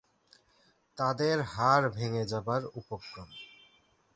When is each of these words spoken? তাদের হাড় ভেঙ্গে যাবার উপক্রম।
তাদের 0.97 1.35
হাড় 1.53 1.85
ভেঙ্গে 1.89 2.23
যাবার 2.25 2.61
উপক্রম। 2.73 3.29